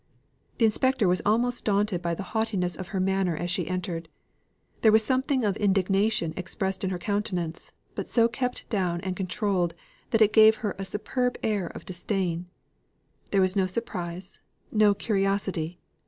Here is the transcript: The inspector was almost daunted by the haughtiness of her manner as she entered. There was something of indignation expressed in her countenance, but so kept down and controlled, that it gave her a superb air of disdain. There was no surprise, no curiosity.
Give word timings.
The 0.57 0.65
inspector 0.65 1.07
was 1.07 1.21
almost 1.27 1.63
daunted 1.63 2.01
by 2.01 2.15
the 2.15 2.23
haughtiness 2.33 2.75
of 2.75 2.87
her 2.87 2.99
manner 2.99 3.37
as 3.37 3.51
she 3.51 3.67
entered. 3.67 4.09
There 4.81 4.91
was 4.91 5.05
something 5.05 5.43
of 5.43 5.55
indignation 5.57 6.33
expressed 6.35 6.83
in 6.83 6.89
her 6.89 6.97
countenance, 6.97 7.71
but 7.93 8.09
so 8.09 8.27
kept 8.27 8.67
down 8.71 9.01
and 9.01 9.15
controlled, 9.15 9.75
that 10.09 10.23
it 10.23 10.33
gave 10.33 10.55
her 10.65 10.75
a 10.79 10.85
superb 10.85 11.37
air 11.43 11.67
of 11.67 11.85
disdain. 11.85 12.47
There 13.29 13.41
was 13.41 13.55
no 13.55 13.67
surprise, 13.67 14.39
no 14.71 14.95
curiosity. 14.95 15.77